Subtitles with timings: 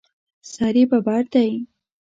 [0.51, 1.51] سر یې ببر دی.